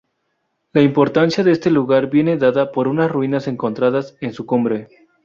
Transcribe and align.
La 0.73 0.81
importancia 0.81 1.43
de 1.43 1.51
este 1.51 1.69
lugar 1.69 2.09
viene 2.09 2.35
dada 2.35 2.71
por 2.71 2.87
unas 2.87 3.11
ruinas 3.11 3.47
encontradas 3.47 4.17
en 4.19 4.33
su 4.33 4.47
cumbre. 4.47 4.87